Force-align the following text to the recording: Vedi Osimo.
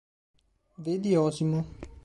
Vedi 0.87 1.15
Osimo. 1.17 1.63